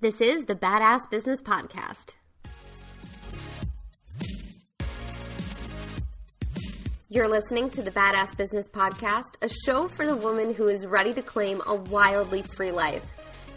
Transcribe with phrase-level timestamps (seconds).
[0.00, 2.12] This is the Badass Business Podcast.
[7.08, 11.12] You're listening to the Badass Business Podcast, a show for the woman who is ready
[11.14, 13.02] to claim a wildly free life.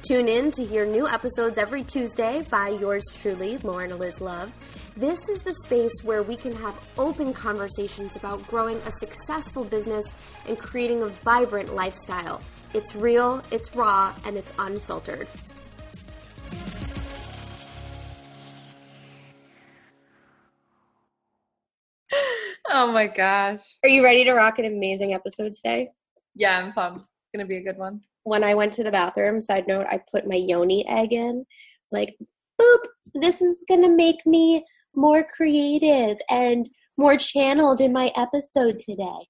[0.02, 4.52] Tune in to hear new episodes every Tuesday by yours truly, Lauren Eliz Love.
[4.98, 10.08] This is the space where we can have open conversations about growing a successful business
[10.48, 12.42] and creating a vibrant lifestyle.
[12.74, 15.28] It's real, it's raw, and it's unfiltered.
[22.82, 23.62] Oh my gosh.
[23.84, 25.92] Are you ready to rock an amazing episode today?
[26.34, 27.02] Yeah, I'm pumped.
[27.02, 29.88] It's going to be a good one when I went to the bathroom, side note,
[29.90, 31.46] I put my yoni egg in.
[31.82, 32.16] It's like,
[32.60, 32.80] boop,
[33.14, 34.64] this is going to make me
[34.96, 39.28] more creative and more channeled in my episode today.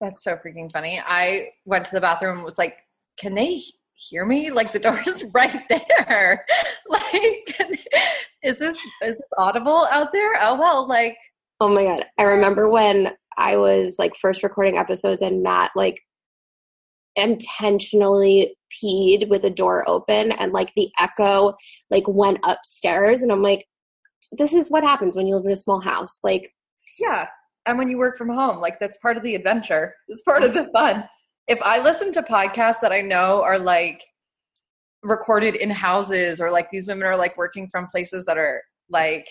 [0.00, 1.00] That's so freaking funny.
[1.04, 2.76] I went to the bathroom and was like,
[3.16, 3.62] can they
[3.94, 4.50] hear me?
[4.50, 6.44] Like the door is right there.
[6.88, 7.60] like,
[8.42, 10.34] is this is this audible out there?
[10.40, 11.16] Oh well, like.
[11.62, 12.04] Oh my god!
[12.18, 16.00] I remember when I was like first recording episodes and Matt like
[17.14, 21.54] intentionally peed with the door open and like the echo
[21.88, 23.66] like went upstairs and i'm like
[24.32, 26.20] this is what happens when you live in a small house.
[26.24, 26.52] Like
[26.98, 27.28] yeah.
[27.66, 29.94] And when you work from home like that's part of the adventure.
[30.08, 31.04] It's part of the fun.
[31.46, 34.02] If i listen to podcasts that i know are like
[35.04, 39.28] recorded in houses or like these women are like working from places that are like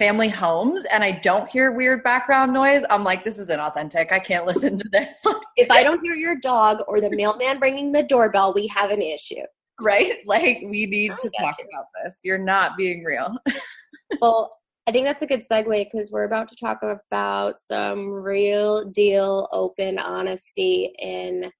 [0.00, 4.10] family homes and I don't hear weird background noise, I'm like, this is inauthentic.
[4.10, 5.20] I can't listen to this.
[5.56, 9.02] if I don't hear your dog or the mailman ringing the doorbell, we have an
[9.02, 9.42] issue.
[9.78, 10.14] Right?
[10.24, 11.66] Like, we need to talk you.
[11.70, 12.20] about this.
[12.24, 13.36] You're not being real.
[14.22, 14.56] well,
[14.86, 19.48] I think that's a good segue because we're about to talk about some real deal
[19.52, 21.52] open honesty in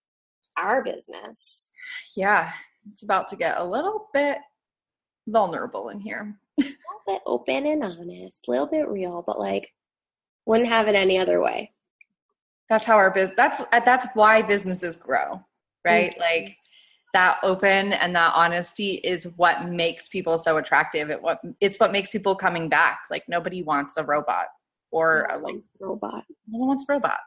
[0.57, 1.69] our business.
[2.17, 2.51] Yeah,
[2.91, 4.39] it's about to get a little bit
[5.31, 6.77] vulnerable in here a little
[7.07, 9.73] bit open and honest, a little bit real, but like
[10.47, 11.73] wouldn't have it any other way.
[12.69, 13.37] That's how our business.
[13.37, 15.45] That's that's why businesses grow,
[15.85, 16.13] right?
[16.13, 16.21] Mm-hmm.
[16.21, 16.57] Like
[17.13, 21.11] that open and that honesty is what makes people so attractive.
[21.11, 23.01] It what it's what makes people coming back.
[23.11, 24.47] Like nobody wants a robot
[24.93, 26.25] or no a like robot.
[26.49, 27.21] No one wants a robot.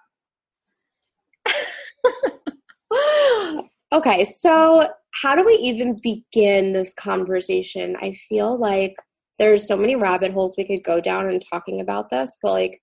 [3.93, 4.89] okay, so
[5.21, 7.95] how do we even begin this conversation?
[8.01, 8.95] I feel like
[9.39, 12.81] there's so many rabbit holes we could go down in talking about this, but like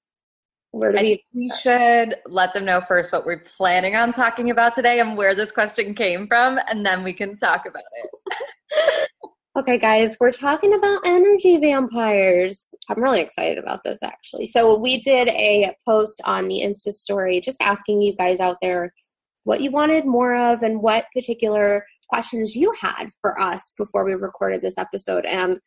[0.73, 4.51] where do I we we should let them know first what we're planning on talking
[4.51, 9.09] about today and where this question came from and then we can talk about it.
[9.59, 12.73] okay guys, we're talking about energy vampires.
[12.89, 14.47] I'm really excited about this actually.
[14.47, 18.93] So we did a post on the Insta story just asking you guys out there
[19.45, 24.15] what you wanted more of and what particular questions you had for us before we
[24.15, 25.59] recorded this episode and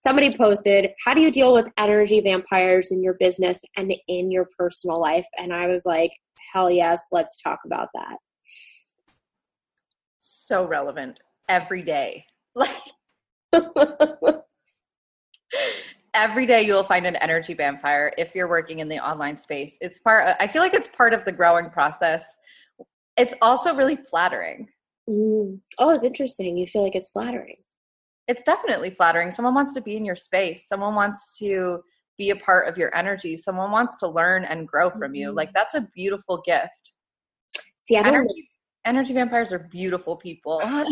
[0.00, 4.46] somebody posted, How do you deal with energy vampires in your business and in your
[4.56, 5.26] personal life?
[5.38, 6.12] And I was like,
[6.52, 8.16] Hell yes, let's talk about that.
[10.18, 11.18] So relevant
[11.48, 12.24] every day.
[13.52, 14.42] Like,
[16.14, 19.76] every day you'll find an energy vampire if you're working in the online space.
[19.80, 22.36] It's part, I feel like it's part of the growing process.
[23.16, 24.68] It's also really flattering.
[25.08, 25.60] Mm.
[25.78, 26.56] Oh, it's interesting.
[26.56, 27.56] You feel like it's flattering
[28.28, 29.30] it's definitely flattering.
[29.30, 30.66] Someone wants to be in your space.
[30.66, 31.78] Someone wants to
[32.18, 33.36] be a part of your energy.
[33.36, 35.30] Someone wants to learn and grow from you.
[35.30, 35.56] Like mm-hmm.
[35.56, 36.94] that's a beautiful gift.
[37.78, 38.48] See, I don't energy,
[38.84, 40.60] energy vampires are beautiful people.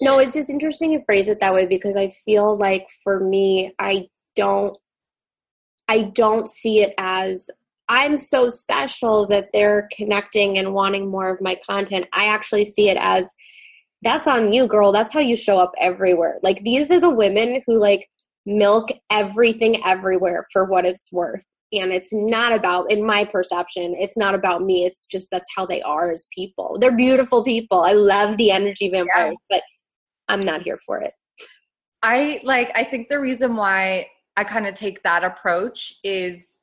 [0.00, 3.74] no, it's just interesting to phrase it that way because I feel like for me,
[3.78, 4.76] I don't
[5.88, 7.50] I don't see it as
[7.92, 12.06] I'm so special that they're connecting and wanting more of my content.
[12.14, 13.30] I actually see it as
[14.00, 14.92] that's on you, girl.
[14.92, 16.38] That's how you show up everywhere.
[16.42, 18.08] Like these are the women who like
[18.46, 21.44] milk everything everywhere for what it's worth.
[21.74, 24.86] And it's not about, in my perception, it's not about me.
[24.86, 26.78] It's just that's how they are as people.
[26.80, 27.82] They're beautiful people.
[27.82, 29.58] I love the energy vampires, yeah.
[29.58, 29.62] but
[30.28, 31.12] I'm not here for it.
[32.02, 34.06] I like, I think the reason why
[34.38, 36.61] I kind of take that approach is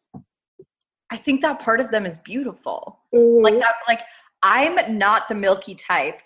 [1.12, 3.00] I think that part of them is beautiful.
[3.14, 3.44] Mm-hmm.
[3.44, 4.00] Like that, like
[4.44, 6.20] I'm not the milky type.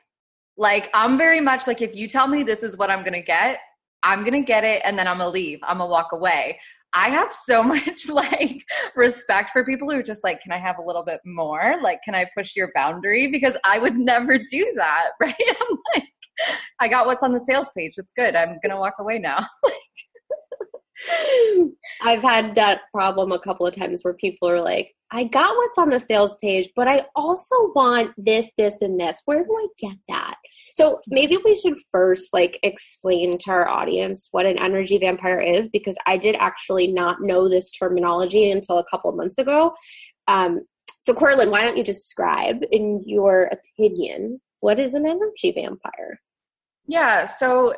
[0.57, 3.59] Like I'm very much like if you tell me this is what I'm gonna get,
[4.03, 5.59] I'm gonna get it and then I'm gonna leave.
[5.63, 6.59] I'm gonna walk away.
[6.93, 8.63] I have so much like
[8.95, 11.75] respect for people who are just like, can I have a little bit more?
[11.81, 13.31] Like, can I push your boundary?
[13.31, 15.35] Because I would never do that, right?
[15.39, 16.07] I'm like,
[16.79, 17.93] I got what's on the sales page.
[17.97, 18.35] It's good.
[18.35, 19.47] I'm gonna walk away now.
[22.03, 25.77] I've had that problem a couple of times where people are like, I got what's
[25.77, 29.21] on the sales page, but I also want this, this, and this.
[29.25, 30.35] Where do I get that?
[30.73, 35.67] So maybe we should first like explain to our audience what an energy vampire is
[35.69, 39.73] because I did actually not know this terminology until a couple months ago.
[40.27, 40.61] Um,
[41.01, 46.19] so, Cora-Lynn, why don't you describe, in your opinion, what is an energy vampire?
[46.87, 47.75] Yeah, so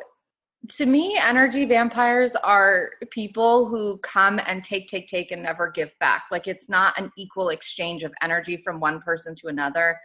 [0.70, 5.90] to me, energy vampires are people who come and take, take, take, and never give
[6.00, 6.24] back.
[6.30, 9.98] Like it's not an equal exchange of energy from one person to another.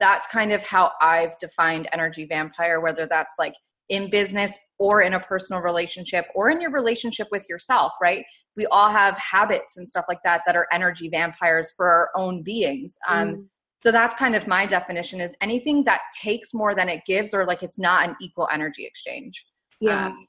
[0.00, 3.54] That's kind of how I've defined energy vampire, whether that's like
[3.88, 8.24] in business or in a personal relationship or in your relationship with yourself, right?
[8.56, 12.42] We all have habits and stuff like that that are energy vampires for our own
[12.42, 12.96] beings.
[13.08, 13.46] Um, mm.
[13.82, 17.46] So that's kind of my definition is anything that takes more than it gives or
[17.46, 19.44] like it's not an equal energy exchange.
[19.80, 20.06] Yeah.
[20.06, 20.26] Um,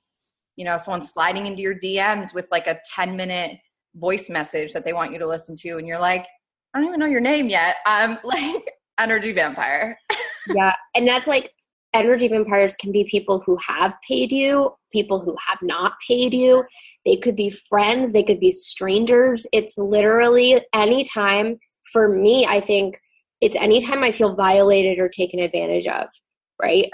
[0.55, 3.57] you know, someone sliding into your DMs with like a 10 minute
[3.95, 6.25] voice message that they want you to listen to, and you're like,
[6.73, 7.77] I don't even know your name yet.
[7.85, 8.63] I'm like
[8.99, 9.97] energy vampire.
[10.47, 10.73] yeah.
[10.95, 11.53] And that's like
[11.93, 16.63] energy vampires can be people who have paid you, people who have not paid you.
[17.05, 19.47] They could be friends, they could be strangers.
[19.53, 21.57] It's literally anytime
[21.91, 22.99] for me, I think
[23.41, 26.07] it's anytime I feel violated or taken advantage of,
[26.61, 26.85] right?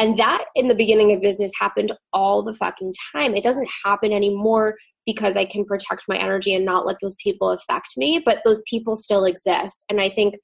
[0.00, 3.34] And that in the beginning of business happened all the fucking time.
[3.34, 7.50] It doesn't happen anymore because I can protect my energy and not let those people
[7.50, 9.84] affect me, but those people still exist.
[9.90, 10.36] And I think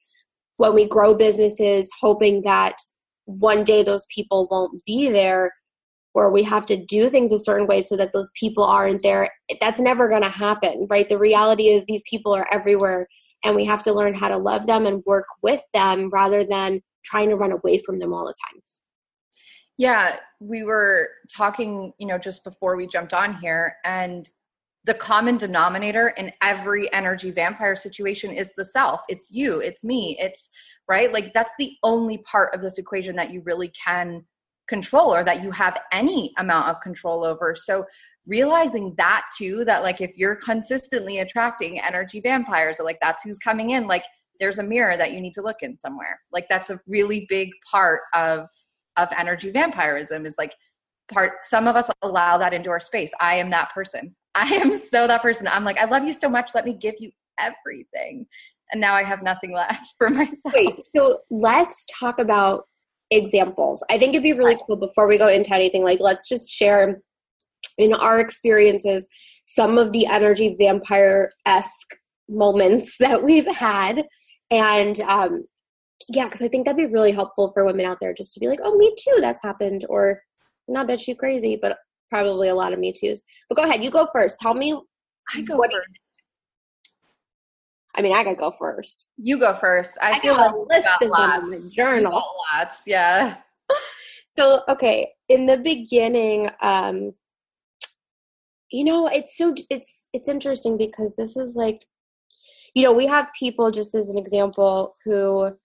[0.59, 2.75] when we grow businesses hoping that
[3.25, 5.51] one day those people won't be there
[6.13, 9.31] or we have to do things a certain way so that those people aren't there,
[9.59, 11.09] that's never going to happen, right?
[11.09, 13.07] The reality is these people are everywhere
[13.43, 16.83] and we have to learn how to love them and work with them rather than
[17.07, 18.63] trying to run away from them all the time.
[19.79, 24.29] Yeah, we were talking, you know, just before we jumped on here, and
[24.85, 29.01] the common denominator in every energy vampire situation is the self.
[29.09, 30.49] It's you, it's me, it's
[30.89, 31.13] right.
[31.13, 34.25] Like, that's the only part of this equation that you really can
[34.69, 37.55] control or that you have any amount of control over.
[37.55, 37.85] So,
[38.27, 43.39] realizing that too, that like if you're consistently attracting energy vampires or like that's who's
[43.39, 44.03] coming in, like
[44.41, 46.21] there's a mirror that you need to look in somewhere.
[46.33, 48.47] Like, that's a really big part of
[48.97, 50.55] of energy vampirism is like
[51.13, 53.13] part some of us allow that into our space.
[53.21, 54.15] I am that person.
[54.35, 55.47] I am so that person.
[55.47, 56.51] I'm like i love you so much.
[56.55, 58.27] Let me give you everything.
[58.73, 60.55] And now i have nothing left for myself.
[60.55, 62.65] Wait so let's talk about
[63.11, 63.85] examples.
[63.91, 67.01] I think it'd be really cool before we go into anything like let's just share
[67.79, 69.09] in our experiences
[69.45, 71.97] some of the energy vampire-esque
[72.29, 74.05] moments that we've had.
[74.51, 75.45] And um,
[76.09, 78.49] yeah, because I think that'd be really helpful for women out there just to be
[78.49, 79.85] like, oh, me too, that's happened.
[79.89, 80.23] Or
[80.69, 81.79] not bet you crazy, but
[82.11, 83.25] probably a lot of me too's.
[83.49, 84.39] But go ahead, you go first.
[84.41, 84.81] Tell me.
[85.35, 85.89] I go first.
[87.97, 89.07] I mean, I gotta go first.
[89.17, 89.97] You go first.
[90.01, 91.33] I, I feel got like a list of lots.
[91.33, 92.23] them in my journal.
[92.53, 93.39] Lots, yeah.
[94.27, 97.15] So, okay, in the beginning, um,
[98.71, 101.87] you know, it's so it's it's interesting because this is like,
[102.75, 105.57] you know, we have people just as an example who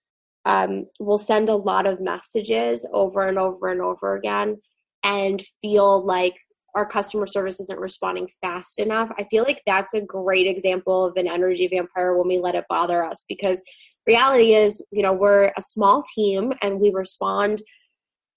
[0.44, 4.60] um, will send a lot of messages over and over and over again
[5.04, 6.34] and feel like
[6.74, 9.10] our customer service isn't responding fast enough.
[9.18, 12.64] I feel like that's a great example of an energy vampire when we let it
[12.68, 13.62] bother us because
[14.06, 17.60] reality is, you know, we're a small team and we respond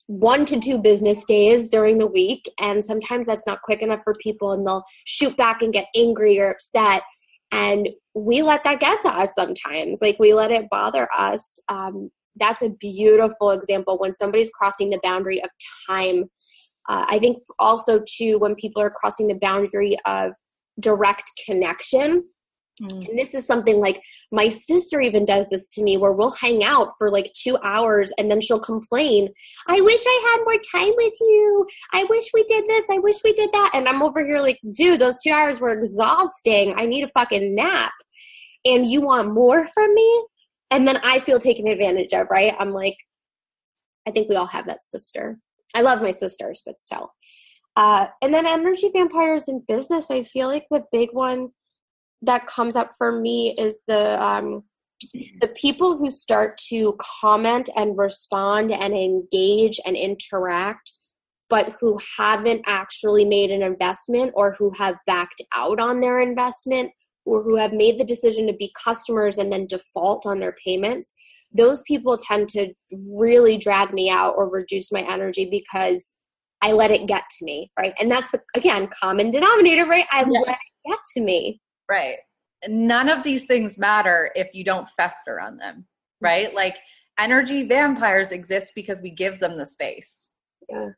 [0.08, 4.14] one to two business days during the week and sometimes that's not quick enough for
[4.22, 7.02] people and they'll shoot back and get angry or upset
[7.52, 10.00] and we let that get to us sometimes.
[10.02, 11.60] Like we let it bother us.
[11.70, 13.98] Um, that's a beautiful example.
[13.98, 15.50] When somebody's crossing the boundary of
[15.90, 16.30] time
[16.88, 20.34] uh, i think also too when people are crossing the boundary of
[20.80, 22.24] direct connection
[22.82, 23.10] Mm.
[23.10, 26.64] And this is something like my sister even does this to me where we'll hang
[26.64, 29.30] out for like two hours and then she'll complain,
[29.68, 31.68] I wish I had more time with you.
[31.94, 32.86] I wish we did this.
[32.90, 33.72] I wish we did that.
[33.74, 36.74] And I'm over here like, dude, those two hours were exhausting.
[36.76, 37.94] I need a fucking nap.
[38.66, 40.26] And you want more from me?
[40.72, 42.56] And then I feel taken advantage of, right?
[42.60, 42.98] I'm like,
[44.08, 45.40] I think we all have that sister.
[45.76, 47.14] I love my sisters, but still.
[47.76, 51.50] Uh, and then energy vampires in business, I feel like the big one
[52.22, 54.64] that comes up for me is the um,
[55.42, 60.94] the people who start to comment and respond and engage and interact
[61.48, 66.92] but who haven't actually made an investment or who have backed out on their investment
[67.24, 71.14] or who have made the decision to be customers and then default on their payments
[71.54, 72.74] those people tend to
[73.18, 76.12] really drag me out or reduce my energy because
[76.62, 77.94] I let it get to me, right?
[78.00, 80.06] And that's the again common denominator, right?
[80.12, 80.40] I yeah.
[80.46, 81.62] let it get to me.
[81.90, 82.18] Right.
[82.68, 86.26] None of these things matter if you don't fester on them, mm-hmm.
[86.26, 86.54] right?
[86.54, 86.76] Like
[87.20, 90.30] energy vampires exist because we give them the space.
[90.70, 90.90] Yeah.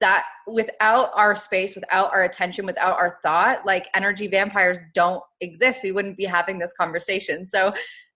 [0.00, 5.82] That without our space, without our attention, without our thought, like energy vampires don't exist.
[5.82, 7.46] We wouldn't be having this conversation.
[7.46, 7.74] So,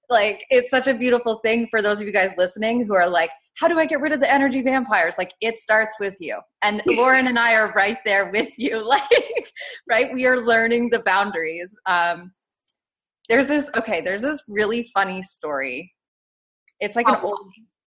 [0.08, 3.30] like, it's such a beautiful thing for those of you guys listening who are like,
[3.56, 5.16] how do I get rid of the energy vampires?
[5.16, 6.38] Like it starts with you.
[6.62, 8.74] And Lauren and I are right there with you.
[8.94, 9.52] Like,
[9.88, 10.12] right?
[10.12, 11.74] We are learning the boundaries.
[11.86, 12.32] Um,
[13.28, 15.92] there's this, okay, there's this really funny story.
[16.80, 17.38] It's like an old,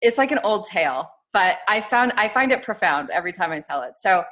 [0.01, 3.59] it's like an old tale, but I found, I find it profound every time I
[3.59, 3.93] tell it.
[3.97, 4.23] So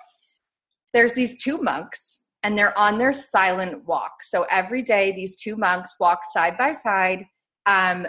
[0.93, 4.21] there's these two monks and they're on their silent walk.
[4.21, 7.25] So every day, these two monks walk side by side,
[7.65, 8.07] um,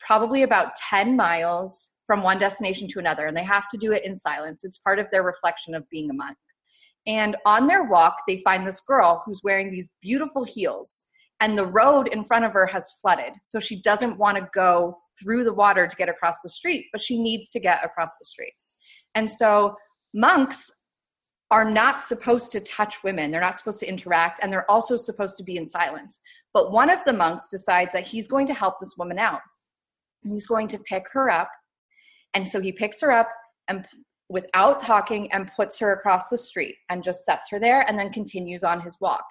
[0.00, 4.04] probably about 10 miles from one destination to another, and they have to do it
[4.04, 4.64] in silence.
[4.64, 6.36] It's part of their reflection of being a monk.
[7.06, 11.02] And on their walk, they find this girl who's wearing these beautiful heels,
[11.40, 13.34] and the road in front of her has flooded.
[13.44, 17.02] So she doesn't want to go through the water to get across the street, but
[17.02, 18.54] she needs to get across the street.
[19.14, 19.76] And so
[20.12, 20.70] monks
[21.50, 23.30] are not supposed to touch women.
[23.30, 26.20] They're not supposed to interact, and they're also supposed to be in silence.
[26.52, 29.40] But one of the monks decides that he's going to help this woman out.
[30.22, 31.50] He's going to pick her up
[32.34, 33.28] and so he picks her up
[33.68, 33.86] and
[34.28, 38.12] without talking and puts her across the street and just sets her there and then
[38.12, 39.24] continues on his walk.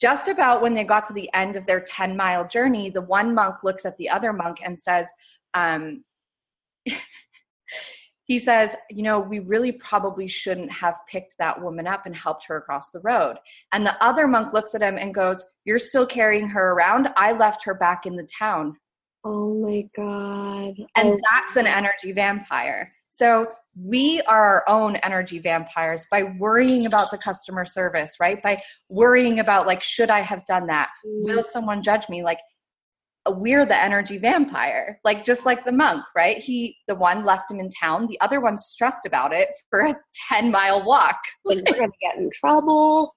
[0.00, 3.34] Just about when they got to the end of their 10 mile journey, the one
[3.34, 5.08] monk looks at the other monk and says,
[5.54, 6.02] um,
[8.24, 12.46] he says, You know, we really probably shouldn't have picked that woman up and helped
[12.46, 13.36] her across the road.
[13.72, 17.10] And the other monk looks at him and goes, You're still carrying her around?
[17.16, 18.76] I left her back in the town.
[19.24, 20.74] Oh my God.
[20.96, 21.20] And oh.
[21.30, 22.92] that's an energy vampire.
[23.10, 28.42] So we are our own energy vampires by worrying about the customer service, right?
[28.42, 30.90] By worrying about, like, should I have done that?
[31.06, 31.24] Mm.
[31.24, 32.22] Will someone judge me?
[32.22, 32.38] Like,
[33.30, 37.60] we're the energy vampire like just like the monk right he the one left him
[37.60, 39.94] in town the other one's stressed about it for a
[40.28, 43.14] 10 mile walk like we're gonna get in trouble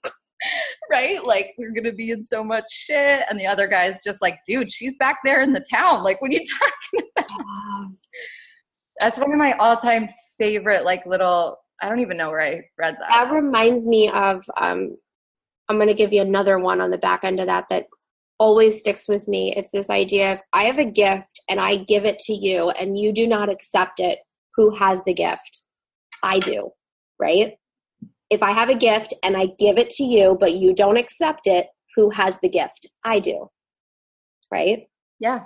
[0.91, 1.23] right?
[1.25, 3.23] Like we're gonna be in so much shit.
[3.29, 6.03] And the other guy's just like, dude, she's back there in the town.
[6.03, 6.45] Like, what are you
[6.93, 7.91] talking about?
[8.99, 10.09] That's one of my all-time
[10.39, 11.57] favorite, like little.
[11.81, 13.09] I don't even know where I read that.
[13.09, 14.45] That reminds me of.
[14.57, 14.95] um
[15.67, 17.87] I'm gonna give you another one on the back end of that that
[18.37, 19.53] always sticks with me.
[19.55, 22.97] It's this idea of I have a gift and I give it to you, and
[22.97, 24.19] you do not accept it.
[24.55, 25.63] Who has the gift?
[26.23, 26.69] I do,
[27.19, 27.55] right?
[28.29, 31.41] If I have a gift and I give it to you, but you don't accept
[31.45, 32.87] it, who has the gift?
[33.03, 33.49] I do.
[34.51, 34.87] Right?
[35.19, 35.43] Yeah.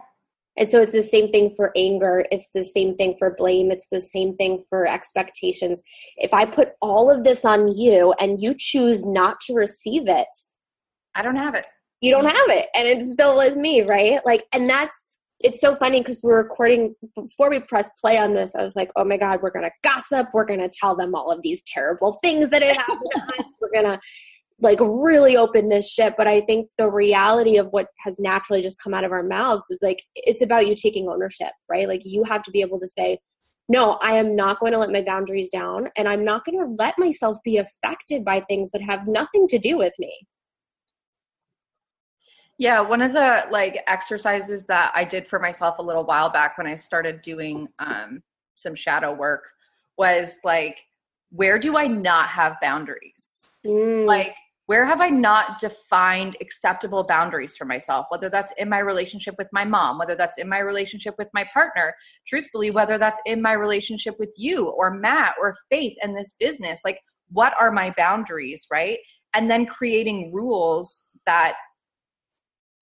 [0.58, 2.26] And so it's the same thing for anger.
[2.32, 3.72] It's the same thing for blame.
[3.72, 5.82] It's the same thing for expectations.
[6.18, 10.28] If I put all of this on you and you choose not to receive it,
[11.16, 11.66] I don't have it.
[12.02, 12.68] You don't have it.
[12.76, 14.20] And it's still with me, right?
[14.26, 15.06] Like, and that's
[15.40, 18.56] it's so funny because we're recording before we press play on this.
[18.56, 20.28] I was like, oh my God, we're going to gossip.
[20.34, 23.52] We're going to tell them all of these terrible things that have happened to us.
[23.62, 24.00] We're going to
[24.62, 26.16] like really open this shit.
[26.18, 29.66] But I think the reality of what has naturally just come out of our mouths
[29.70, 31.88] is like, it's about you taking ownership, right?
[31.88, 33.20] Like, you have to be able to say,
[33.70, 36.76] no, I am not going to let my boundaries down and I'm not going to
[36.84, 40.12] let myself be affected by things that have nothing to do with me.
[42.60, 46.58] Yeah, one of the like exercises that I did for myself a little while back
[46.58, 48.22] when I started doing um,
[48.56, 49.46] some shadow work
[49.98, 50.78] was like,
[51.32, 53.58] where do I not have boundaries?
[53.66, 54.06] Mm.
[54.06, 54.36] Like,
[54.66, 58.08] where have I not defined acceptable boundaries for myself?
[58.10, 61.46] Whether that's in my relationship with my mom, whether that's in my relationship with my
[61.54, 61.96] partner,
[62.28, 66.82] truthfully, whether that's in my relationship with you or Matt or Faith and this business.
[66.84, 67.00] Like,
[67.30, 69.00] what are my boundaries, right?
[69.34, 71.56] And then creating rules that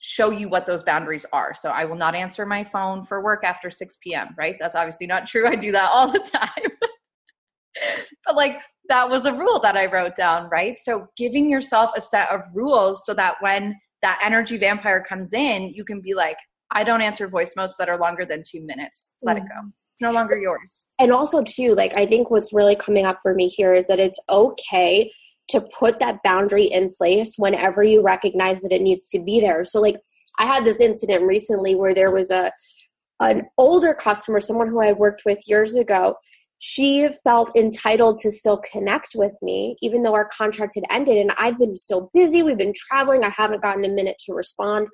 [0.08, 1.54] show you what those boundaries are.
[1.54, 4.56] So I will not answer my phone for work after 6 p.m., right?
[4.58, 5.48] That's obviously not true.
[5.50, 6.72] I do that all the time.
[8.26, 8.56] but like
[8.88, 10.80] that was a rule that I wrote down, right?
[10.80, 15.74] So giving yourself a set of rules so that when that energy vampire comes in,
[15.76, 16.38] you can be like,
[16.72, 19.10] I don't answer voice notes that are longer than two minutes.
[19.22, 19.46] Let mm-hmm.
[19.46, 19.56] it go.
[19.56, 19.70] Mm-hmm.
[20.00, 20.86] no longer yours.
[21.00, 24.00] And also, too, like I think what's really coming up for me here is that
[24.00, 25.12] it's okay
[25.50, 29.64] to put that boundary in place whenever you recognize that it needs to be there.
[29.64, 29.98] So, like,
[30.40, 32.52] I had this incident recently where there was a
[33.20, 36.16] an older customer, someone who I worked with years ago,
[36.60, 41.18] she felt entitled to still connect with me, even though our contract had ended.
[41.18, 44.88] And I've been so busy, we've been traveling, I haven't gotten a minute to respond.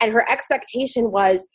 [0.00, 1.48] And her expectation was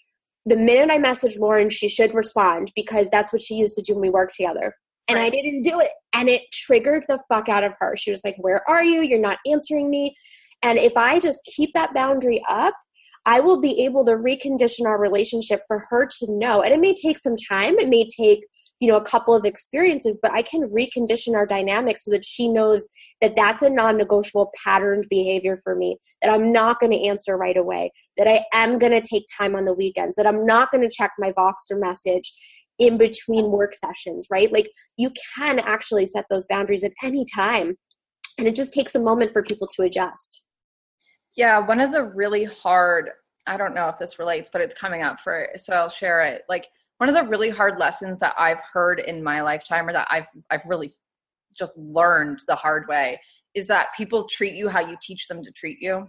[0.45, 3.93] the minute I messaged Lauren, she should respond because that's what she used to do
[3.93, 4.75] when we worked together.
[5.07, 5.25] And right.
[5.25, 5.89] I didn't do it.
[6.13, 7.95] And it triggered the fuck out of her.
[7.97, 9.01] She was like, Where are you?
[9.01, 10.15] You're not answering me.
[10.63, 12.73] And if I just keep that boundary up,
[13.25, 16.61] I will be able to recondition our relationship for her to know.
[16.61, 17.79] And it may take some time.
[17.79, 18.43] It may take
[18.79, 22.47] you know a couple of experiences but i can recondition our dynamic so that she
[22.47, 22.89] knows
[23.21, 27.57] that that's a non-negotiable patterned behavior for me that i'm not going to answer right
[27.57, 30.83] away that i am going to take time on the weekends that i'm not going
[30.83, 32.33] to check my voxer message
[32.79, 34.51] in between work sessions right?
[34.51, 37.75] Like you can actually set those boundaries at any time
[38.37, 40.41] and it just takes a moment for people to adjust.
[41.35, 43.09] Yeah one of the really hard
[43.47, 46.43] i don't know if this relates but it's coming up for so i'll share it.
[46.49, 46.67] Like
[46.97, 50.27] one of the really hard lessons that I've heard in my lifetime or that I've
[50.49, 50.93] I've really
[51.57, 53.19] just learned the hard way
[53.53, 56.07] is that people treat you how you teach them to treat you.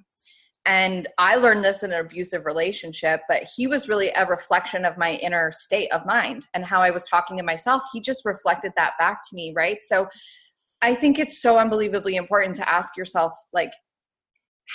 [0.66, 4.98] And I learned this in an abusive relationship, but he was really a reflection of
[4.98, 7.82] my inner state of mind and how I was talking to myself.
[7.92, 9.78] He just reflected that back to me, right?
[9.80, 10.08] So
[10.82, 13.70] I think it's so unbelievably important to ask yourself, like,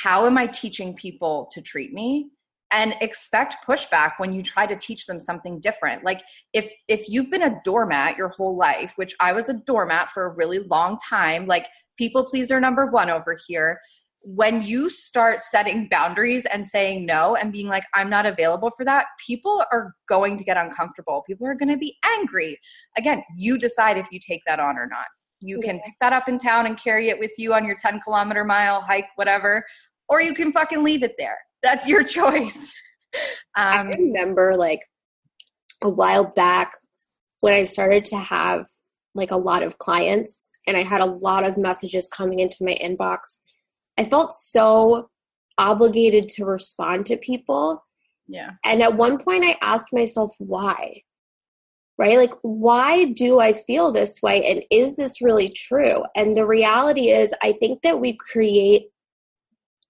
[0.01, 2.31] how am I teaching people to treat me?
[2.71, 6.21] and expect pushback when you try to teach them something different like
[6.53, 10.25] if if you've been a doormat your whole life which i was a doormat for
[10.25, 11.65] a really long time like
[11.97, 13.79] people pleaser number one over here
[14.23, 18.85] when you start setting boundaries and saying no and being like i'm not available for
[18.85, 22.57] that people are going to get uncomfortable people are going to be angry
[22.97, 25.05] again you decide if you take that on or not
[25.43, 27.99] you can pick that up in town and carry it with you on your 10
[28.01, 29.65] kilometer mile hike whatever
[30.07, 32.73] or you can fucking leave it there that's your choice.
[33.55, 34.81] Um, I remember like
[35.83, 36.71] a while back
[37.41, 38.65] when I started to have
[39.15, 42.75] like a lot of clients and I had a lot of messages coming into my
[42.75, 43.19] inbox.
[44.01, 45.09] I felt so
[45.59, 47.85] obligated to respond to people.
[48.27, 48.51] Yeah.
[48.65, 51.03] And at one point I asked myself why.
[51.99, 52.17] Right?
[52.17, 56.03] Like why do I feel this way and is this really true?
[56.15, 58.87] And the reality is I think that we create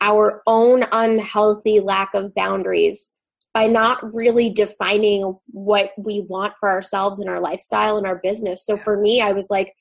[0.01, 3.13] our own unhealthy lack of boundaries
[3.53, 8.65] by not really defining what we want for ourselves and our lifestyle and our business.
[8.65, 9.73] So for me, I was like,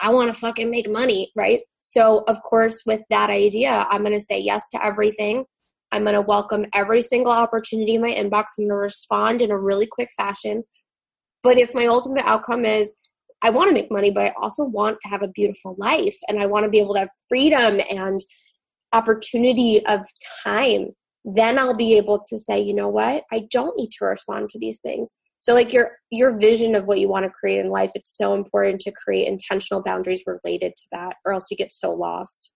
[0.00, 1.60] I want to fucking make money, right?
[1.80, 5.44] So, of course, with that idea, I'm going to say yes to everything.
[5.92, 8.44] I'm going to welcome every single opportunity in my inbox.
[8.58, 10.64] I'm going to respond in a really quick fashion.
[11.42, 12.96] But if my ultimate outcome is
[13.42, 16.40] I want to make money, but I also want to have a beautiful life and
[16.40, 18.20] I want to be able to have freedom and
[18.92, 20.06] opportunity of
[20.42, 20.88] time,
[21.24, 24.58] then I'll be able to say, you know what, I don't need to respond to
[24.58, 25.12] these things.
[25.46, 28.34] So like your your vision of what you want to create in life, it's so
[28.34, 32.50] important to create intentional boundaries related to that, or else you get so lost.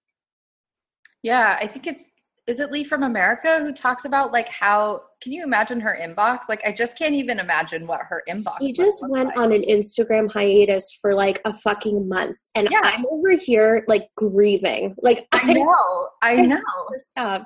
[1.23, 2.07] Yeah, I think it's
[2.49, 6.49] is it Lee from America who talks about like how can you imagine her inbox?
[6.49, 8.57] Like I just can't even imagine what her inbox.
[8.61, 9.39] she just went like.
[9.39, 12.81] on an Instagram hiatus for like a fucking month, and yeah.
[12.83, 14.97] I'm over here like grieving.
[15.01, 16.61] Like I, know, I, I know
[16.99, 17.45] stuff.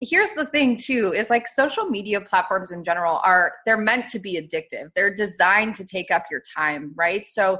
[0.00, 4.18] Here's the thing too is like social media platforms in general are they're meant to
[4.18, 4.90] be addictive.
[4.94, 7.28] They're designed to take up your time, right?
[7.28, 7.58] So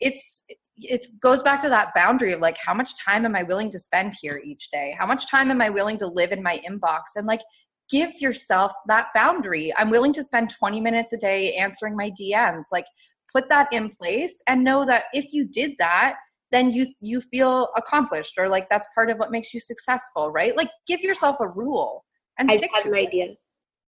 [0.00, 0.44] it's
[0.76, 3.78] it goes back to that boundary of like how much time am i willing to
[3.78, 7.02] spend here each day how much time am i willing to live in my inbox
[7.16, 7.40] and like
[7.88, 12.64] give yourself that boundary i'm willing to spend 20 minutes a day answering my dms
[12.72, 12.86] like
[13.32, 16.16] put that in place and know that if you did that
[16.54, 20.56] then you you feel accomplished or like that's part of what makes you successful right?
[20.56, 22.04] Like give yourself a rule
[22.38, 23.28] and i had an idea.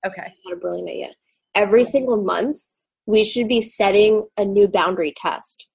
[0.06, 0.22] Okay.
[0.22, 1.10] I had a brilliant idea.
[1.54, 2.58] Every single month
[3.06, 5.68] we should be setting a new boundary test.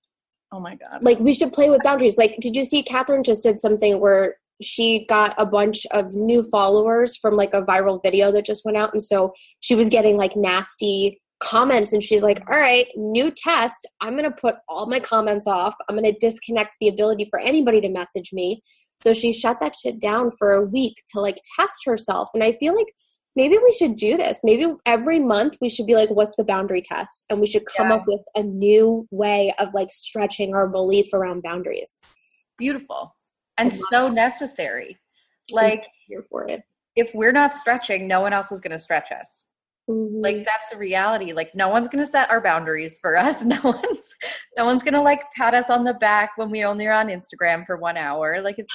[0.51, 1.03] Oh my god.
[1.03, 2.17] Like we should play with boundaries.
[2.17, 6.41] Like did you see Catherine just did something where she got a bunch of new
[6.43, 8.93] followers from like a viral video that just went out?
[8.93, 13.87] And so she was getting like nasty comments and she's like all right new test
[14.01, 17.39] i'm going to put all my comments off i'm going to disconnect the ability for
[17.39, 18.61] anybody to message me
[19.03, 22.51] so she shut that shit down for a week to like test herself and i
[22.53, 22.87] feel like
[23.35, 24.39] maybe we should do this.
[24.45, 27.25] Maybe every month we should be like, what's the boundary test?
[27.29, 27.95] And we should come Yeah.
[27.95, 31.99] up with a new way of like stretching our belief around boundaries.
[32.57, 33.13] Beautiful
[33.57, 34.97] and so necessary.
[35.51, 36.61] Like Here for it.
[36.95, 39.43] if we're not stretching, no one else is going to stretch us.
[39.89, 40.23] Mhm.
[40.23, 41.31] Like that's the reality.
[41.33, 43.43] Like no one's going to set our boundaries for us.
[43.45, 44.15] No one's
[44.57, 47.07] no one's going to like pat us on the back when we only are on
[47.09, 48.41] Instagram for 1 hour.
[48.41, 48.73] Like it's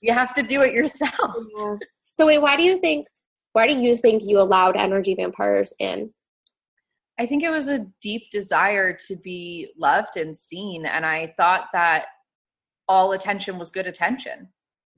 [0.00, 1.12] you have to do it yourself.
[1.58, 1.76] Yeah.
[2.12, 3.06] So wait, why do you think
[3.52, 6.12] why do you think you allowed energy vampires in?
[7.18, 11.68] I think it was a deep desire to be loved and seen and I thought
[11.72, 12.06] that
[12.88, 14.48] all attention was good attention,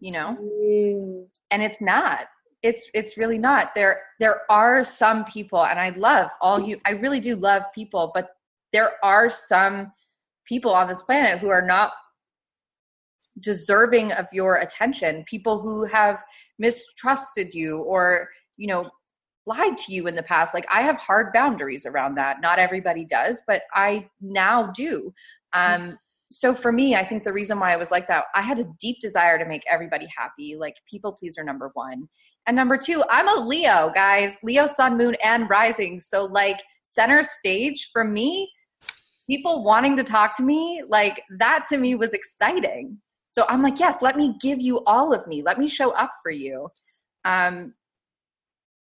[0.00, 0.34] you know?
[0.40, 1.26] Mm.
[1.50, 2.26] and it's not
[2.62, 3.74] it's it's really not.
[3.74, 8.10] There there are some people and i love all you i really do love people
[8.14, 8.30] but
[8.72, 9.92] there are some
[10.46, 11.92] people on this planet who are not
[13.40, 15.24] deserving of your attention.
[15.28, 16.22] People who have
[16.58, 18.88] mistrusted you or you know
[19.46, 20.54] lied to you in the past.
[20.54, 22.40] Like i have hard boundaries around that.
[22.40, 25.12] Not everybody does but i now do.
[25.52, 25.98] Um
[26.30, 28.64] so for me i think the reason why i was like that i had a
[28.80, 32.08] deep desire to make everybody happy like people pleaser number one.
[32.46, 36.00] And number two i'm a leo guys leo sun moon and rising.
[36.00, 38.50] So like center stage for me
[39.28, 42.98] people wanting to talk to me like that to me was exciting.
[43.32, 45.42] So i'm like yes let me give you all of me.
[45.42, 46.68] Let me show up for you.
[47.24, 47.74] Um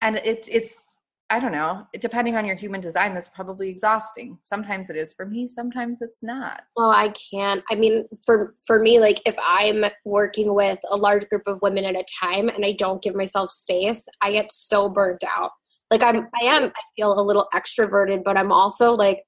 [0.00, 0.88] and it, it's
[1.30, 5.26] i don't know depending on your human design that's probably exhausting sometimes it is for
[5.26, 7.62] me sometimes it's not Oh, I can't.
[7.70, 11.84] I mean, for for me, like if I'm working with a large group of women
[11.84, 15.50] at a time and I don't give myself space, I get so burnt out.
[15.90, 16.64] Like I'm, I am.
[16.64, 19.22] I feel a little extroverted, but I'm also like,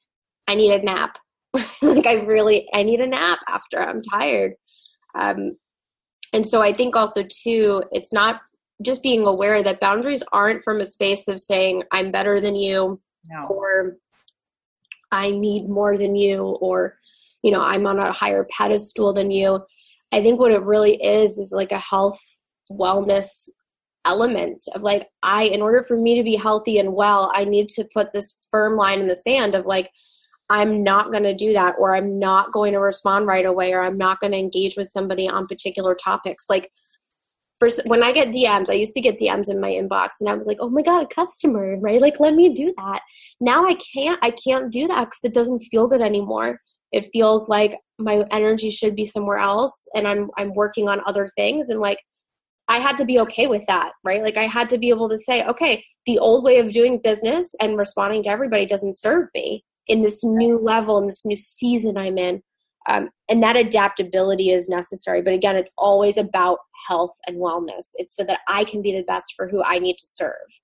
[0.47, 1.19] I need a nap.
[1.83, 4.53] like I really, I need a nap after I'm tired.
[5.15, 5.57] Um,
[6.33, 8.41] and so I think also too, it's not
[8.83, 13.01] just being aware that boundaries aren't from a space of saying I'm better than you
[13.29, 13.97] no or
[15.13, 16.97] I need more than you, or,
[17.43, 19.61] you know, I'm on a higher pedestal than you.
[20.13, 22.21] I think what it really is is like a health
[22.71, 23.49] wellness
[24.05, 27.69] element of like, I, in order for me to be healthy and well, I need
[27.71, 29.91] to put this firm line in the sand of like,
[30.49, 33.83] I'm not going to do that, or I'm not going to respond right away, or
[33.83, 36.47] I'm not going to engage with somebody on particular topics.
[36.51, 36.73] Like,
[37.85, 40.47] when I get DMs, I used to get DMs in my inbox, and I was
[40.47, 42.01] like, "Oh my god, a customer!" Right?
[42.01, 43.03] Like, let me do that
[43.41, 46.61] now i can't i can't do that because it doesn't feel good anymore
[46.93, 51.29] it feels like my energy should be somewhere else and i'm i'm working on other
[51.37, 51.99] things and like
[52.69, 55.19] i had to be okay with that right like i had to be able to
[55.19, 59.65] say okay the old way of doing business and responding to everybody doesn't serve me
[59.87, 62.43] in this new level in this new season i'm in
[62.89, 68.17] um, and that adaptability is necessary but again it's always about health and wellness it's
[68.17, 70.61] so that i can be the best for who i need to serve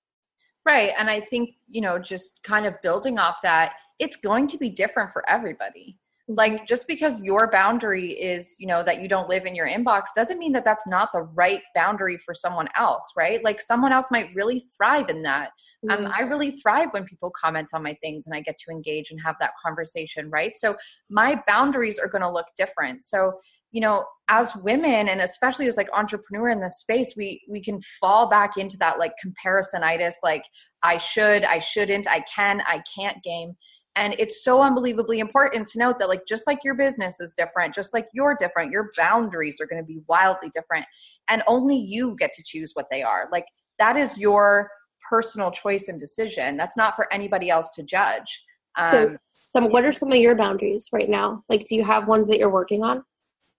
[0.66, 0.90] Right.
[0.98, 4.68] And I think, you know, just kind of building off that, it's going to be
[4.68, 5.96] different for everybody.
[6.28, 10.06] Like, just because your boundary is, you know, that you don't live in your inbox
[10.16, 13.42] doesn't mean that that's not the right boundary for someone else, right?
[13.44, 15.52] Like, someone else might really thrive in that.
[15.88, 16.12] Um, Mhm.
[16.16, 19.20] I really thrive when people comment on my things and I get to engage and
[19.24, 20.56] have that conversation, right?
[20.56, 20.76] So,
[21.08, 23.04] my boundaries are going to look different.
[23.04, 23.38] So,
[23.76, 27.78] you know as women and especially as like entrepreneur in this space we we can
[28.00, 30.42] fall back into that like comparisonitis like
[30.82, 33.54] i should i shouldn't i can i can't game
[33.96, 37.74] and it's so unbelievably important to note that like just like your business is different
[37.74, 40.84] just like you're different your boundaries are going to be wildly different
[41.28, 43.28] and only you get to choose what they are.
[43.32, 43.46] Like
[43.78, 44.70] that is your
[45.08, 46.56] personal choice and decision.
[46.56, 48.42] That's not for anybody else to judge.
[48.76, 49.16] Um, So-
[49.54, 51.42] some what are some of your boundaries right now?
[51.48, 53.02] Like do you have ones that you're working on?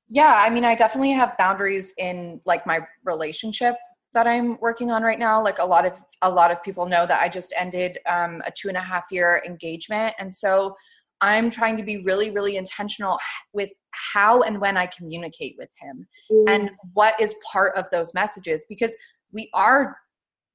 [0.10, 3.76] Yeah i mean i definitely have boundaries in like my relationship
[4.18, 7.06] that i'm working on right now like a lot of a lot of people know
[7.06, 10.16] that i just ended um, a two and a half year engagement.
[10.18, 10.76] And so
[11.22, 13.20] i'm trying to be really really intentional
[13.54, 13.70] with
[14.14, 16.08] how and when i communicate with him
[16.48, 18.94] and what is part of those messages because
[19.32, 19.96] we are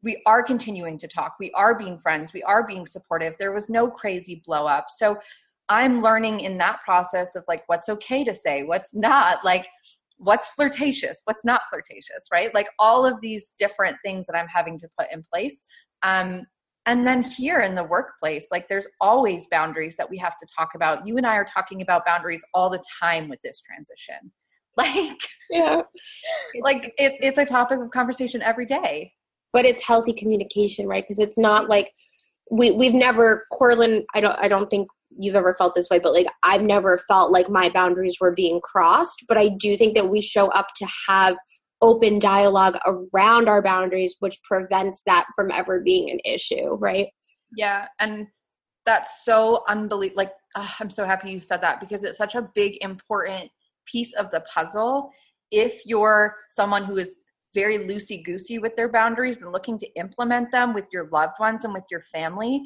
[0.04, 1.36] we are continuing to talk.
[1.38, 2.32] We are being friends.
[2.32, 3.36] We are being supportive.
[3.38, 4.86] There was no crazy blow up.
[4.90, 5.16] So
[5.68, 9.66] i'm learning in that process of like what's okay to say what's not like
[10.22, 12.54] what's flirtatious what's not flirtatious right?
[12.54, 15.64] Like all of these different things that i'm having to put in place.
[16.02, 16.46] Um,
[16.86, 20.70] and then here in the workplace like there's always boundaries that we have to talk
[20.74, 21.06] about.
[21.06, 24.32] You and i are talking about boundaries all the time with this transition.
[24.74, 25.18] Like
[25.50, 25.82] yeah.
[26.62, 29.12] like it, it's a topic of conversation every day.
[29.52, 31.04] But it's healthy communication right?
[31.04, 31.92] Because it's not like
[32.50, 36.12] we we've never Cora-Lynn I don't I don't think you've ever felt this way but
[36.12, 40.08] like I've never felt like my boundaries were being crossed but I do think that
[40.08, 41.36] we show up to have
[41.82, 47.08] open dialogue around our boundaries, which prevents that from ever being an issue, right?
[47.56, 47.88] Yeah.
[47.98, 48.28] And
[48.86, 50.16] that's so unbelievable.
[50.16, 53.50] Like, I'm so happy you said that because it's such a big, important
[53.86, 55.10] piece of the puzzle.
[55.50, 57.16] If you're someone who is
[57.54, 61.64] very loosey goosey with their boundaries and looking to implement them with your loved ones
[61.64, 62.62] and with your family,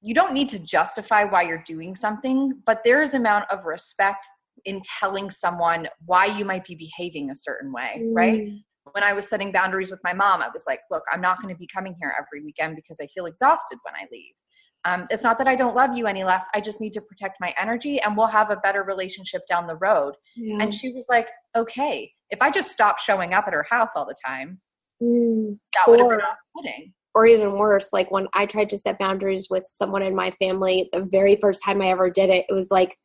[0.00, 4.24] you don't need to justify why you're doing something, but there is amount of respect
[4.64, 8.14] in telling someone why you might be behaving a certain way, mm.
[8.14, 8.48] right?
[8.92, 11.52] When I was setting boundaries with my mom, I was like, look, I'm not going
[11.54, 14.32] to be coming here every weekend because I feel exhausted when I leave.
[14.84, 16.46] Um, it's not that I don't love you any less.
[16.54, 19.76] I just need to protect my energy and we'll have a better relationship down the
[19.76, 20.14] road.
[20.36, 20.62] Yeah.
[20.62, 24.06] And she was like, okay, if I just stopped showing up at her house all
[24.06, 24.60] the time,
[25.02, 25.58] mm.
[25.74, 29.48] that would have been off-putting or even worse, like when I tried to set boundaries
[29.50, 32.70] with someone in my family, the very first time I ever did it, it was
[32.70, 32.96] like,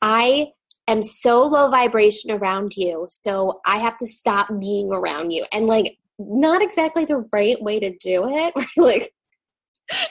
[0.00, 0.46] I
[0.88, 5.44] am so low vibration around you, so I have to stop being around you.
[5.52, 8.54] And like, not exactly the right way to do it.
[8.78, 9.12] like,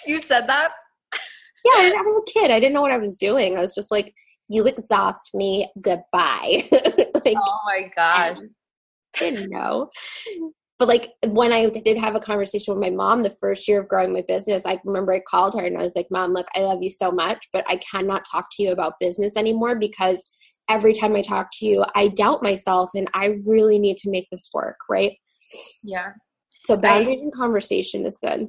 [0.06, 0.70] you said that?
[1.66, 2.52] Yeah, I was a kid.
[2.52, 3.58] I didn't know what I was doing.
[3.58, 4.14] I was just like,
[4.48, 5.72] you exhaust me.
[5.82, 6.68] Goodbye.
[6.72, 8.38] like, oh my gosh.
[8.38, 9.90] I didn't know
[10.80, 13.88] but like when I did have a conversation with my mom the first year of
[13.88, 16.62] growing my business, I remember I called her and I was like, Mom, look, I
[16.62, 20.24] love you so much, but I cannot talk to you about business anymore because
[20.70, 24.28] every time I talk to you, I doubt myself and I really need to make
[24.32, 25.18] this work, right?
[25.84, 26.12] Yeah.
[26.66, 28.48] So boundaries I, and conversation is good.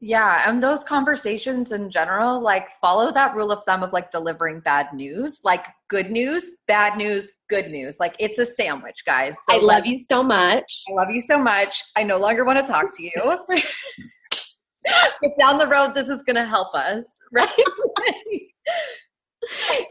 [0.00, 4.60] Yeah, and those conversations in general, like follow that rule of thumb of like delivering
[4.60, 7.98] bad news, like good news, bad news, good news.
[8.00, 9.36] Like it's a sandwich, guys.
[9.48, 10.82] So I love like, you so much.
[10.90, 11.82] I love you so much.
[11.96, 13.38] I no longer want to talk to you.
[15.22, 17.48] but down the road, this is going to help us, right?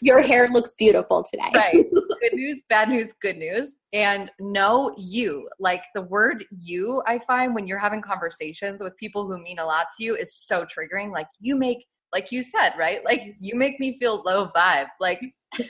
[0.01, 1.49] Your hair looks beautiful today.
[1.55, 1.85] right.
[2.21, 3.73] Good news, bad news, good news.
[3.93, 5.47] And know you.
[5.59, 9.65] Like the word you, I find when you're having conversations with people who mean a
[9.65, 11.11] lot to you is so triggering.
[11.11, 13.05] Like you make, like you said, right?
[13.05, 14.87] Like you make me feel low vibe.
[14.99, 15.21] Like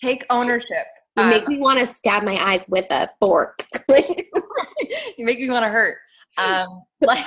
[0.00, 0.86] take ownership.
[1.16, 3.66] You um, make me want to stab my eyes with a fork.
[3.88, 5.98] you make me want to hurt.
[6.38, 7.26] Um, like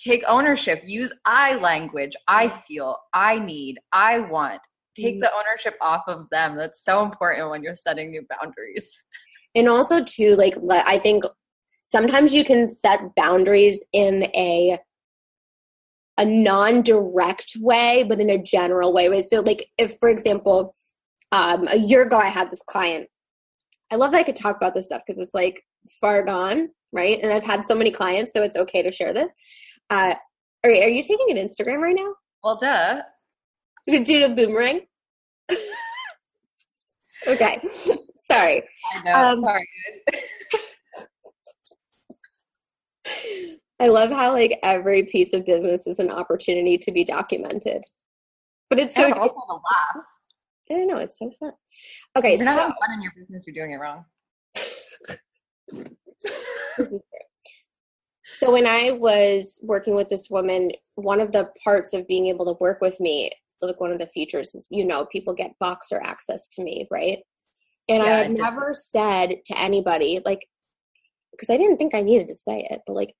[0.00, 4.60] take ownership use i language i feel i need i want
[4.94, 6.56] take the ownership off of them.
[6.56, 8.90] That's so important when you're setting new boundaries.
[9.54, 11.24] And also too like i think
[11.84, 14.78] sometimes you can set boundaries in a
[16.18, 20.74] a non-direct way but in a general way so like if for example
[21.32, 23.08] um, a year ago i had this client.
[23.90, 25.62] I love that i could talk about this stuff because it's like
[26.00, 27.18] far gone right?
[27.22, 29.32] And i've had so many clients so it's okay to share this.
[29.90, 30.14] Uh,
[30.64, 32.14] are, are you taking an Instagram right now?
[32.42, 33.02] Well, duh.
[33.86, 34.80] You could do a boomerang.
[37.26, 37.60] okay,
[38.30, 38.62] sorry.
[38.94, 39.12] I know.
[39.12, 39.68] Um, sorry.
[43.80, 47.82] I love how like every piece of business is an opportunity to be documented.
[48.70, 50.06] But it's so and also to laugh.
[50.70, 51.52] I know it's so fun.
[52.16, 53.44] Okay, you're not so, having fun in your business.
[53.46, 54.06] You're doing it wrong.
[56.78, 57.04] this is
[58.34, 62.46] so when I was working with this woman, one of the parts of being able
[62.46, 63.30] to work with me,
[63.62, 67.18] like one of the features is, you know, people get Voxer access to me, right?
[67.88, 70.46] And yeah, I had I never said to anybody, like,
[71.32, 73.14] because I didn't think I needed to say it, but like,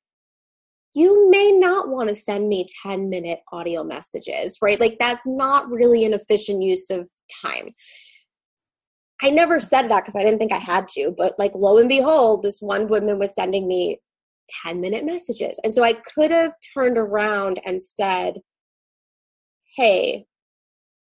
[0.95, 4.79] you may not want to send me 10 minute audio messages, right?
[4.79, 7.09] Like, that's not really an efficient use of
[7.45, 7.75] time.
[9.23, 11.89] I never said that because I didn't think I had to, but like, lo and
[11.89, 14.01] behold, this one woman was sending me
[14.65, 15.59] 10 minute messages.
[15.65, 18.35] And so I could have turned around and said,
[19.77, 20.27] Hey,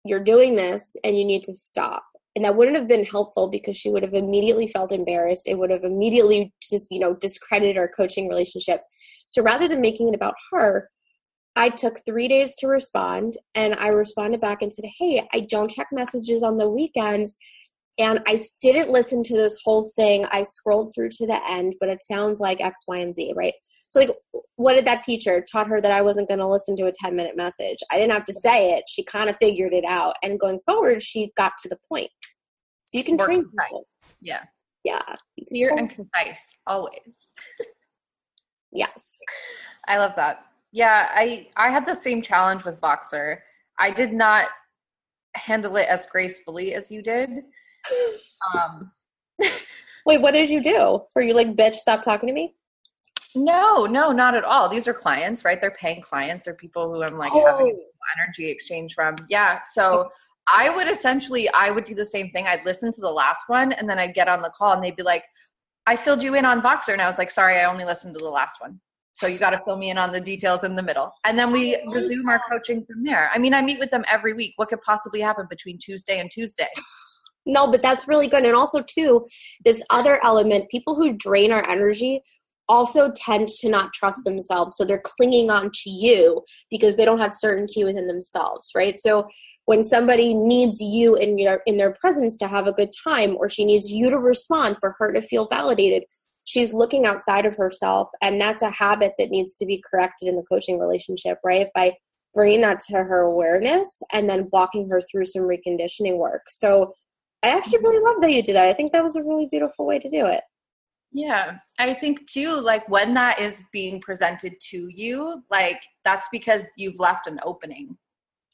[0.05, 2.03] you're doing this and you need to stop.
[2.35, 5.47] And that wouldn't have been helpful because she would have immediately felt embarrassed.
[5.47, 8.81] It would have immediately just, you know, discredited our coaching relationship.
[9.27, 10.89] So rather than making it about her,
[11.55, 15.71] I took three days to respond and I responded back and said, Hey, I don't
[15.71, 17.35] check messages on the weekends
[17.97, 20.25] and I didn't listen to this whole thing.
[20.31, 23.53] I scrolled through to the end, but it sounds like X, Y, and Z, right?
[23.89, 24.11] So, like,
[24.55, 27.15] what did that teacher taught her that I wasn't going to listen to a 10
[27.15, 27.79] minute message?
[27.91, 28.83] I didn't have to say it.
[28.87, 30.15] She kind of figured it out.
[30.23, 32.09] And going forward, she got to the point.
[32.85, 33.87] So you can More train people.
[34.21, 34.43] Yeah.
[34.83, 35.01] Yeah.
[35.47, 36.99] Clear and concise, always.
[38.71, 39.17] yes.
[39.87, 40.45] I love that.
[40.71, 43.39] Yeah, I I had the same challenge with Voxer.
[43.79, 44.45] I did not
[45.35, 47.29] handle it as gracefully as you did
[48.55, 48.91] um,
[50.05, 51.01] Wait, what did you do?
[51.15, 52.55] Were you like, bitch, stop talking to me?
[53.35, 54.69] No, no, not at all.
[54.69, 55.61] These are clients, right?
[55.61, 56.45] They're paying clients.
[56.45, 57.45] They're people who I'm like oh.
[57.45, 57.85] having
[58.17, 59.15] energy exchange from.
[59.29, 59.61] Yeah.
[59.71, 60.09] So
[60.47, 62.47] I would essentially, I would do the same thing.
[62.47, 64.95] I'd listen to the last one and then I'd get on the call and they'd
[64.95, 65.23] be like,
[65.85, 66.93] I filled you in on Voxer.
[66.93, 68.79] And I was like, sorry, I only listened to the last one.
[69.15, 71.11] So you got to fill me in on the details in the middle.
[71.25, 73.29] And then we oh, resume our coaching from there.
[73.33, 74.53] I mean, I meet with them every week.
[74.55, 76.67] What could possibly happen between Tuesday and Tuesday?
[77.45, 78.43] No, but that's really good.
[78.43, 79.25] And also, too,
[79.63, 82.21] this other element people who drain our energy
[82.69, 84.77] also tend to not trust themselves.
[84.77, 88.97] So they're clinging on to you because they don't have certainty within themselves, right?
[88.97, 89.27] So
[89.65, 93.49] when somebody needs you in your in their presence to have a good time or
[93.49, 96.03] she needs you to respond for her to feel validated,
[96.45, 100.35] she's looking outside of herself and that's a habit that needs to be corrected in
[100.35, 101.67] the coaching relationship, right?
[101.75, 101.95] By
[102.33, 106.43] bringing that to her awareness and then walking her through some reconditioning work.
[106.49, 106.93] So
[107.43, 108.05] I actually really mm-hmm.
[108.05, 108.65] love that you do that.
[108.65, 110.41] I think that was a really beautiful way to do it.
[111.11, 116.63] Yeah, I think too, like when that is being presented to you, like that's because
[116.77, 117.97] you've left an opening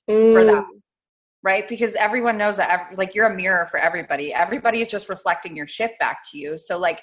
[0.09, 0.33] mm.
[0.33, 0.65] for that,
[1.43, 1.67] right?
[1.67, 4.33] Because everyone knows that, every, like, you're a mirror for everybody.
[4.33, 6.57] Everybody is just reflecting your shit back to you.
[6.57, 7.01] So, like,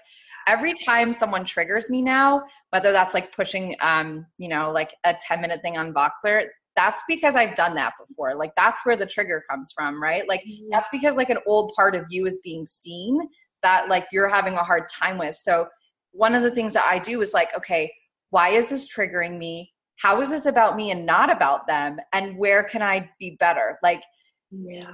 [0.49, 5.15] every time someone triggers me now, whether that's like pushing, um, you know, like a
[5.15, 8.35] 10 minute thing on Voxer, that's because I've done that before.
[8.35, 10.27] Like, that's where the trigger comes from, right?
[10.27, 10.69] Like, mm-hmm.
[10.71, 13.21] that's because like an old part of you is being seen
[13.63, 15.37] that like you're having a hard time with.
[15.37, 15.67] So
[16.13, 17.93] one of the things that I do is like, okay,
[18.31, 19.73] why is this triggering me?
[19.97, 21.99] How is this about me and not about them?
[22.13, 23.79] And where can I be better?
[23.83, 24.03] Like,
[24.51, 24.91] yeah,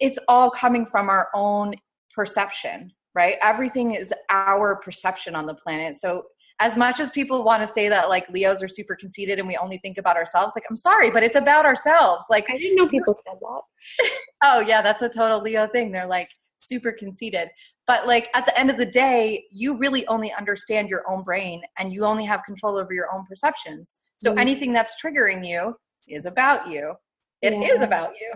[0.00, 1.74] it's all coming from our own
[2.14, 3.36] perception, right?
[3.42, 5.96] Everything is our perception on the planet.
[5.96, 6.24] So
[6.60, 9.56] as much as people want to say that like Leos are super conceited and we
[9.56, 12.26] only think about ourselves, like I'm sorry, but it's about ourselves.
[12.30, 14.10] Like I didn't know people said that.
[14.44, 15.90] oh yeah, that's a total Leo thing.
[15.90, 16.28] They're like
[16.66, 17.48] super conceited.
[17.86, 21.62] But like at the end of the day, you really only understand your own brain
[21.78, 23.96] and you only have control over your own perceptions.
[24.22, 24.38] So mm-hmm.
[24.38, 25.74] anything that's triggering you
[26.08, 26.94] is about you.
[27.42, 27.74] It yeah.
[27.74, 28.34] is about you,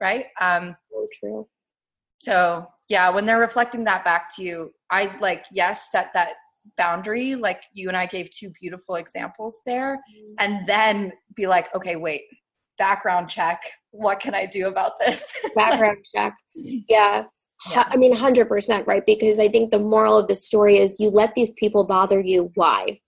[0.00, 0.26] right?
[0.40, 1.48] Um so true.
[2.18, 6.34] So yeah, when they're reflecting that back to you, I like yes, set that
[6.76, 10.34] boundary like you and I gave two beautiful examples there mm-hmm.
[10.38, 12.22] and then be like, okay, wait,
[12.78, 13.60] background check.
[13.90, 15.24] What can I do about this?
[15.56, 16.34] background check.
[16.54, 17.24] Yeah.
[17.70, 17.84] Yeah.
[17.88, 19.04] I mean, 100%, right?
[19.04, 22.52] Because I think the moral of the story is you let these people bother you.
[22.54, 23.00] Why?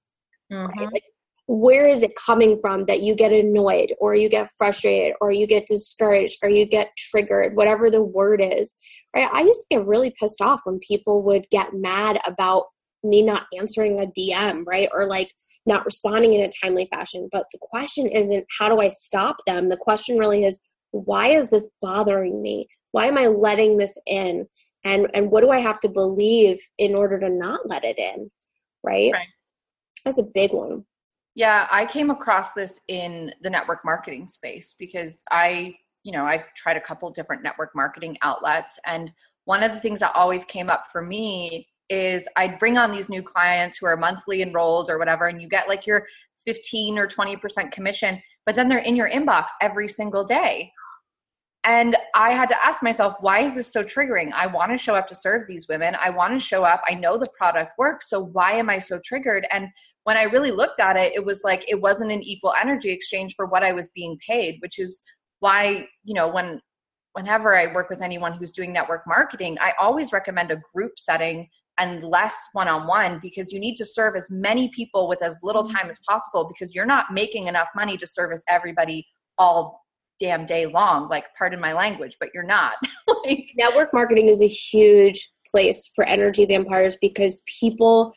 [0.53, 0.79] Mm-hmm.
[0.79, 0.93] Right?
[0.93, 1.05] Like,
[1.47, 5.49] where is it coming from that you get annoyed or you get frustrated or you
[5.49, 8.77] get discouraged or you get triggered, whatever the word is,
[9.17, 9.29] right?
[9.33, 12.67] I used to get really pissed off when people would get mad about
[13.03, 14.89] me not answering a DM, right?
[14.93, 15.33] Or like
[15.67, 17.29] not responding in a timely fashion.
[17.33, 19.71] But the question isn't how do I stop them?
[19.71, 20.61] The question really is
[20.93, 22.69] why is this bothering me?
[22.93, 24.47] Why am i letting this in?
[24.85, 28.31] And and what do i have to believe in order to not let it in?
[28.83, 29.29] Right, right.
[30.05, 30.85] that's a big one.
[31.35, 36.45] Yeah i came across this in the network marketing space because i you know i've
[36.57, 38.79] tried a couple different network marketing outlets.
[38.87, 39.13] And
[39.45, 43.09] one of the things that always came up for me is i'd bring on these
[43.09, 46.07] new clients who are monthly enrolled or whatever and you get like your
[46.47, 50.73] 15 or 20% commission but then they're in your inbox every single day
[51.65, 54.33] and I had to ask myself, why is this so triggering?
[54.33, 55.95] I want to show up to serve these women.
[56.01, 56.83] I want to show up.
[56.89, 58.09] I know the product works.
[58.09, 59.47] So why am I so triggered?
[59.51, 59.69] And
[60.05, 63.35] when I really looked at it, it was like it wasn't an equal energy exchange
[63.37, 65.03] for what I was being paid, which is
[65.41, 66.61] why, you know, when
[67.13, 71.49] whenever I work with anyone who's doing network marketing, I always recommend a group setting
[71.79, 75.37] and less one on one because you need to serve as many people with as
[75.43, 75.77] little mm-hmm.
[75.77, 79.07] time as possible because you're not making enough money to service everybody
[79.39, 79.80] all
[80.21, 82.75] damn day long like pardon my language but you're not
[83.25, 88.15] like network marketing is a huge place for energy vampires because people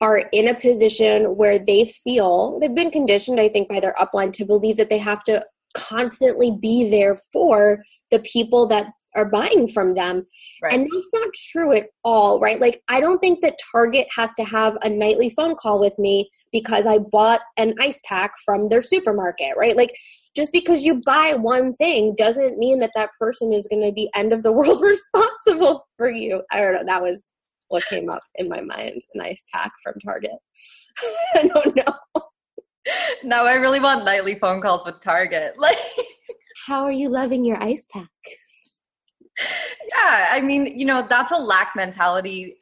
[0.00, 4.32] are in a position where they feel they've been conditioned i think by their upline
[4.32, 9.68] to believe that they have to constantly be there for the people that are buying
[9.68, 10.26] from them.
[10.62, 10.72] Right.
[10.72, 12.60] And that's not true at all, right?
[12.60, 16.30] Like, I don't think that Target has to have a nightly phone call with me
[16.50, 19.76] because I bought an ice pack from their supermarket, right?
[19.76, 19.94] Like,
[20.34, 24.10] just because you buy one thing doesn't mean that that person is going to be
[24.14, 26.42] end of the world responsible for you.
[26.50, 26.84] I don't know.
[26.86, 27.28] That was
[27.68, 30.32] what came up in my mind an ice pack from Target.
[31.34, 32.22] I don't know.
[33.24, 35.54] Now I really want nightly phone calls with Target.
[35.58, 35.78] Like,
[36.66, 38.08] how are you loving your ice pack?
[39.38, 42.56] Yeah, I mean, you know, that's a lack mentality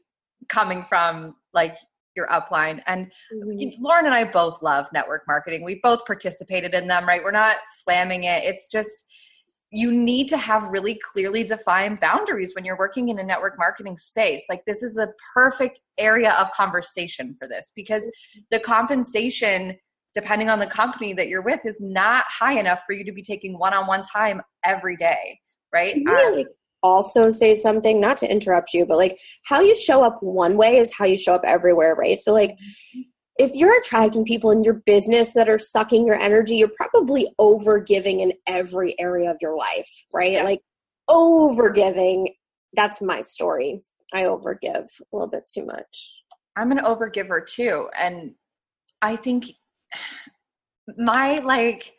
[0.49, 1.75] coming from like
[2.17, 2.83] your upline.
[2.87, 3.83] And mm-hmm.
[3.83, 5.65] Lauren and I both love network marketing.
[5.65, 7.23] We both participated in them, right?
[7.23, 8.45] We're not slamming it.
[8.45, 9.07] It's just
[9.73, 13.99] you need to have really clearly defined boundaries when you're working in a network marketing
[13.99, 14.43] space.
[14.49, 18.41] Like this is a perfect area of conversation for this because mm-hmm.
[18.51, 19.77] the compensation
[20.13, 23.23] depending on the company that you're with is not high enough for you to be
[23.23, 25.39] taking one-on-one time every day
[25.73, 25.93] right?
[25.93, 26.47] Can you, like,
[26.83, 30.77] also say something, not to interrupt you, but like how you show up one way
[30.77, 32.19] is how you show up everywhere, right?
[32.19, 32.59] So, like,
[33.39, 37.79] if you're attracting people in your business that are sucking your energy, you're probably over
[37.79, 40.33] giving in every area of your life, right?
[40.33, 40.45] Yeah.
[40.45, 40.61] Like,
[41.09, 42.35] over giving.
[42.75, 43.83] That's my story.
[44.13, 46.23] I over give a little bit too much.
[46.57, 47.89] I'm an over giver too.
[47.99, 48.35] And
[49.03, 49.47] I think
[50.99, 51.93] my like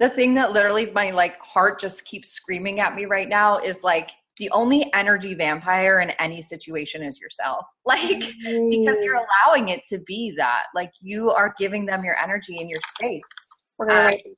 [0.00, 3.82] the thing that literally my like heart just keeps screaming at me right now is
[3.82, 7.66] like the only energy vampire in any situation is yourself.
[7.84, 8.68] Like mm.
[8.68, 10.64] because you're allowing it to be that.
[10.74, 13.22] Like you are giving them your energy in your space.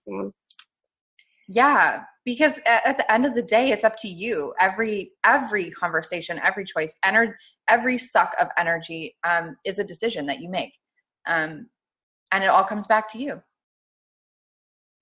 [0.09, 0.33] Um,
[1.49, 4.55] yeah because at, at, the end of the day it's up to you.
[4.61, 7.35] Every every conversation every choice ener-
[7.67, 10.75] every suck of energy um, is a decision that you make.
[11.27, 11.69] Um,
[12.31, 13.43] and it all comes back to you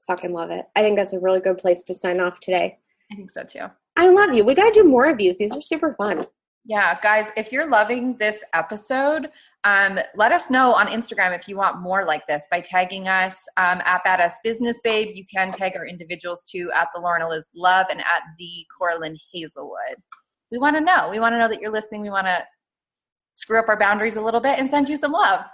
[0.08, 0.66] fucking love it.
[0.74, 2.78] I think that's a really good place to sign off today.
[3.12, 3.66] I think so too.
[3.96, 4.44] I love you.
[4.44, 5.38] We got to do more of these.
[5.38, 6.26] These are super fun.
[6.64, 9.30] Yeah, guys, if you're loving this episode,
[9.64, 13.42] um, let us know on Instagram if you want more like this by tagging us
[13.56, 15.14] um, at Badass Business Babe.
[15.14, 19.16] You can tag our individuals too at the Lauren Liz Love and at the Cora-Lynn
[19.32, 19.96] Hazelwood.
[20.50, 21.08] We want to know.
[21.10, 22.02] We want to know that you're listening.
[22.02, 22.44] We want to
[23.34, 25.46] screw up our boundaries a little bit and send you some love.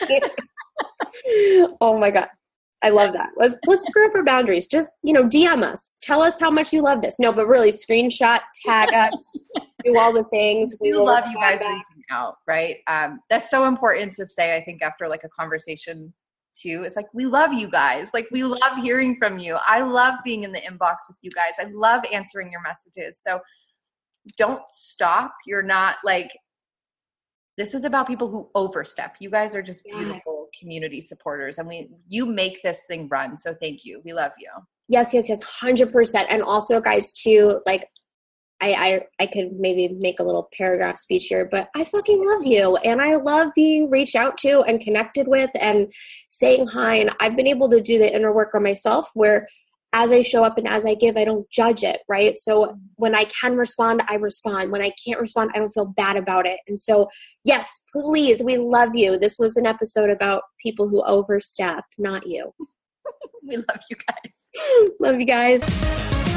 [1.80, 2.28] oh my god
[2.84, 3.30] I love that.
[3.36, 4.66] Let's let's screw up our boundaries.
[4.66, 5.98] Just you know, DM us.
[6.02, 7.18] Tell us how much you love this.
[7.18, 9.30] No, but really, screenshot, tag us,
[9.84, 10.74] do all the things.
[10.82, 12.36] We, we love you guys reaching out.
[12.46, 12.76] Right.
[12.86, 14.54] Um, that's so important to say.
[14.54, 16.12] I think after like a conversation
[16.54, 18.10] too, it's like we love you guys.
[18.12, 19.56] Like we love hearing from you.
[19.66, 21.54] I love being in the inbox with you guys.
[21.58, 23.18] I love answering your messages.
[23.26, 23.40] So
[24.36, 25.32] don't stop.
[25.46, 26.30] You're not like
[27.56, 29.14] this is about people who overstep.
[29.20, 30.43] You guys are just beautiful yes.
[30.64, 33.36] Community supporters and we you make this thing run.
[33.36, 34.00] So thank you.
[34.04, 34.50] We love you.
[34.88, 36.24] Yes, yes, yes, 100%.
[36.28, 37.88] And also guys too like
[38.60, 38.72] I,
[39.20, 42.76] I I could maybe make a little paragraph speech here, but I fucking love you
[42.78, 45.92] and I love being reached out to and connected with and
[46.28, 46.96] saying hi.
[46.96, 49.46] And I've been able to do the inner work on myself where
[49.94, 52.36] as I show up and as I give, I don't judge it, right?
[52.36, 52.78] So mm-hmm.
[52.96, 54.72] when I can respond, I respond.
[54.72, 56.58] When I can't respond, I don't feel bad about it.
[56.66, 57.08] And so,
[57.44, 59.16] yes, please, we love you.
[59.16, 62.52] This was an episode about people who overstep, not you.
[63.48, 64.90] we love you guys.
[65.00, 66.33] love you guys.